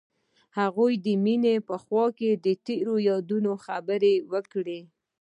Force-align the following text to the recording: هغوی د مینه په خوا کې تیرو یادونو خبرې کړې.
هغوی 0.59 0.93
د 1.05 1.07
مینه 1.23 1.53
په 1.67 1.75
خوا 1.83 2.05
کې 2.17 2.29
تیرو 2.65 2.95
یادونو 3.09 3.51
خبرې 3.65 4.13
کړې. 4.53 4.79